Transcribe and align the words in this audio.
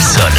sol. 0.00 0.32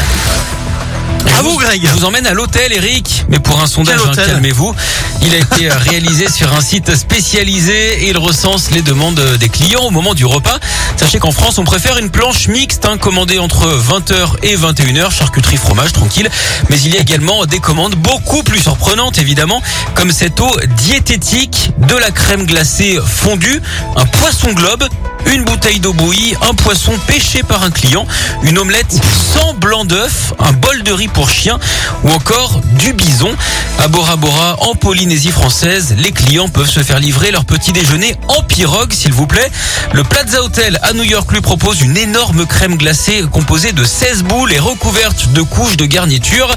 À 1.38 1.42
vous, 1.42 1.58
Greg. 1.58 1.82
Je 1.82 1.94
vous 1.94 2.04
emmène 2.04 2.28
à 2.28 2.34
l'hôtel, 2.34 2.74
Eric. 2.74 3.24
Mais 3.30 3.40
pour 3.40 3.62
un 3.62 3.68
sondage, 3.68 4.02
hein, 4.06 4.12
calmez-vous. 4.14 4.76
Il 5.22 5.34
a 5.34 5.38
été 5.38 5.70
réalisé 5.90 6.30
sur 6.30 6.54
un 6.54 6.60
site 6.60 6.96
spécialisé 6.96 8.04
et 8.04 8.10
il 8.10 8.18
recense 8.18 8.72
les 8.72 8.82
demandes 8.82 9.22
des 9.40 9.48
clients 9.48 9.84
au 9.84 9.90
moment 9.90 10.14
du 10.14 10.26
repas. 10.26 10.60
Sachez 10.98 11.20
qu'en 11.20 11.32
France, 11.32 11.58
on 11.60 11.64
préfère 11.64 11.98
une 11.98 12.10
planche 12.10 12.50
mixte, 12.50 12.86
hein, 12.86 12.98
commandée 12.98 13.40
entre 13.40 13.68
20h 13.68 14.44
et 14.44 14.58
21h, 14.58 15.12
charcuterie, 15.12 15.58
fromage, 15.58 15.94
tranquille. 15.94 16.30
Mais 16.70 16.80
il 16.82 16.94
y 16.94 16.98
a 16.98 17.02
également 17.02 17.46
des 17.46 17.60
commandes 17.60 17.96
beaucoup 17.96 18.44
plus 18.44 18.60
surprenantes, 18.60 19.18
évidemment, 19.18 19.62
comme 19.96 20.12
cette 20.12 20.42
eau 20.42 20.52
diététique, 20.78 21.72
de 21.78 21.96
la 21.96 22.12
crème 22.12 22.46
glacée 22.46 23.00
fondue, 23.06 23.62
un 23.96 24.06
poisson 24.06 24.52
globe, 24.52 24.84
une 25.32 25.44
bouteille 25.44 25.80
d'eau 25.80 25.94
bouillie, 25.94 26.36
un 26.48 26.54
poisson 26.54 26.94
pêché 27.08 27.44
par 27.44 27.64
un 27.64 27.72
client, 27.72 28.06
une 28.44 28.58
omelette 28.58 29.00
sans 29.34 29.54
blanc 29.54 29.86
d'œuf, 29.86 30.34
un 30.40 30.52
bol 30.54 30.84
de 30.84 30.92
riz 30.92 31.08
pour 31.08 31.30
chien 31.30 31.60
ou 32.04 32.10
encore 32.10 32.62
du 32.80 32.94
bison. 32.94 33.32
À 33.80 33.88
Bora 33.88 34.16
Bora, 34.16 34.58
en 34.62 34.76
Polynésie 34.76 35.32
française, 35.32 35.96
les 35.98 36.12
clients 36.12 36.48
peuvent 36.48 36.70
se 36.70 36.82
faire 36.82 37.00
livrer 37.00 37.32
leur 37.32 37.46
petit 37.46 37.72
déjeuner 37.72 38.16
en 38.28 38.44
pirogue, 38.44 38.94
s'il 38.94 39.14
vous 39.14 39.28
plaît. 39.28 39.52
Le 39.94 40.04
Plaza 40.04 40.42
Hotel 40.44 40.80
à 40.84 40.94
New 40.94 41.04
York 41.04 41.32
lui 41.32 41.42
propose 41.42 41.82
une 41.82 41.98
énorme 41.98 42.46
crème 42.46 42.78
glacée 42.78 43.24
composée 43.32 43.72
de 43.72 43.84
16 43.84 44.24
boules 44.24 44.54
et 44.54 44.60
recouverte 44.60 45.34
de 45.34 45.42
couches 45.42 45.78
de 45.78 45.86
garniture 45.86 46.48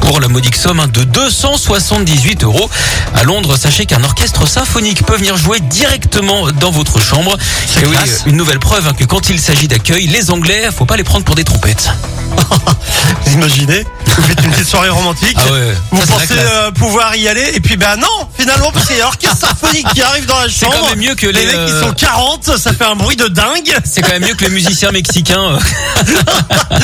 pour 0.00 0.20
la 0.20 0.28
modique 0.28 0.56
somme 0.56 0.80
hein, 0.80 0.88
de 0.88 1.04
278 1.04 2.44
euros. 2.44 2.70
À 3.14 3.24
Londres, 3.24 3.56
sachez 3.56 3.86
qu'un 3.86 4.04
orchestre 4.04 4.46
symphonique 4.46 5.04
peut 5.04 5.16
venir 5.16 5.36
jouer 5.36 5.60
directement 5.60 6.50
dans 6.52 6.70
votre 6.70 7.00
chambre. 7.00 7.36
C'est 7.66 7.82
Et 7.82 7.86
oui, 7.86 7.96
une 8.26 8.36
nouvelle 8.36 8.58
preuve 8.58 8.86
hein, 8.88 8.92
que 8.98 9.04
quand 9.04 9.28
il 9.30 9.40
s'agit 9.40 9.68
d'accueil, 9.68 10.06
les 10.06 10.30
Anglais, 10.30 10.68
faut 10.76 10.84
pas 10.84 10.96
les 10.96 11.04
prendre 11.04 11.24
pour 11.24 11.34
des 11.34 11.44
trompettes. 11.44 11.90
Vous 13.24 13.34
imaginez? 13.34 13.84
Vous 14.16 14.22
faites 14.22 14.40
une 14.44 14.50
petite 14.50 14.66
soirée 14.68 14.88
romantique. 14.88 15.36
Ah 15.38 15.52
ouais, 15.52 15.74
Vous 15.90 16.00
ça, 16.00 16.06
c'est 16.20 16.28
pensez 16.28 16.40
euh, 16.40 16.70
pouvoir 16.70 17.14
y 17.16 17.28
aller 17.28 17.50
et 17.54 17.60
puis 17.60 17.76
ben 17.76 17.96
non 17.96 18.06
finalement 18.38 18.70
parce 18.72 18.86
qu'il 18.86 18.96
y 18.96 19.00
a 19.00 19.04
l'orchestre 19.04 19.36
symphonique 19.48 19.86
qui 19.94 20.02
arrive 20.02 20.26
dans 20.26 20.38
la 20.38 20.48
C'est 20.48 20.64
chambre. 20.66 20.76
quand 20.80 20.88
même 20.90 20.98
mieux 20.98 21.14
que 21.14 21.26
les 21.26 21.32
les, 21.40 21.46
mecs 21.46 21.66
qui 21.66 21.72
euh, 21.72 21.82
sont 21.82 21.92
40, 21.92 22.56
ça 22.58 22.72
fait 22.72 22.84
un 22.84 22.96
bruit 22.96 23.16
de 23.16 23.28
dingue. 23.28 23.72
C'est 23.84 24.00
quand 24.02 24.12
même 24.12 24.24
mieux 24.26 24.34
que 24.34 24.44
les 24.44 24.50
musiciens 24.50 24.90
mexicains, 24.92 25.40
euh, 25.42 25.58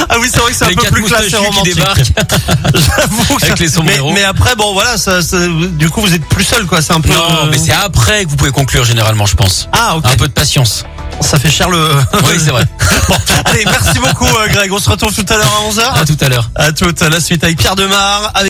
Ah 0.08 0.16
oui 0.20 0.28
c'est 0.33 0.41
vrai 0.41 0.53
que 0.53 0.56
c'est 0.58 0.64
un 0.66 0.69
peu 0.75 0.86
plus 0.91 1.05
classé 1.05 1.36
romantique. 1.36 1.78
J'avoue 2.75 3.36
que 3.36 3.44
Avec 3.44 3.56
ça- 3.58 3.64
les 3.64 3.69
sombreros. 3.70 4.08
Mais, 4.12 4.20
mais 4.20 4.25
après 4.25 4.55
bon 4.56 4.72
voilà 4.72 4.97
ça, 4.98 5.22
ça- 5.22 5.38
du 5.48 5.88
coup 5.91 6.00
vous 6.00 6.12
êtes 6.14 6.25
plus 6.27 6.44
seul 6.44 6.66
quoi 6.66 6.83
c'est 6.83 6.92
un 6.92 7.00
peu. 7.00 7.12
Non, 7.12 7.47
mais 7.50 7.58
c'est 7.58 7.72
après 7.72 8.25
que 8.25 8.30
vous 8.30 8.36
pouvez 8.36 8.50
conclure 8.53 8.84
généralement, 8.84 9.27
je 9.27 9.36
pense. 9.36 9.69
ah 9.72 9.97
ok 9.97 10.05
Un 10.06 10.16
peu 10.16 10.28
de 10.28 10.33
patience. 10.33 10.84
ça 11.20 11.38
fait 11.38 11.50
cher 11.50 11.69
le. 11.70 11.91
Oui, 12.25 12.34
c'est 12.38 12.50
vrai. 12.50 12.64
Bon, 13.08 13.17
allez 13.45 13.64
merci 13.64 13.98
beaucoup 13.98 14.27
euh, 14.27 14.48
Greg 14.48 14.72
on 14.72 14.78
se 14.78 14.89
retrouve 14.89 15.14
tout 15.14 15.25
à 15.28 15.36
l'heure 15.36 15.61
à 15.61 15.70
11h. 15.70 16.00
À 16.00 16.05
tout 16.05 16.17
à 16.20 16.28
l'heure. 16.28 16.50
À 16.55 16.72
toute 16.72 17.00
la 17.00 17.20
suite 17.20 17.44
avec 17.44 17.59
Pierre 17.59 17.77
Demar. 17.77 18.31
Avec 18.34 18.41